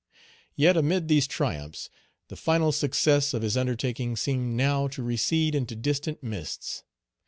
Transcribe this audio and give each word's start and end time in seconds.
Yet 0.55 0.75
amid 0.75 1.09
these 1.09 1.27
triumphs, 1.27 1.91
the 2.29 2.35
final 2.35 2.71
success 2.71 3.35
of 3.35 3.43
his 3.43 3.55
undertaking 3.55 4.15
seemed 4.15 4.57
now 4.57 4.87
to 4.87 5.03
recede 5.03 5.53
into 5.53 5.75
distant 5.75 6.23
mists. 6.23 6.81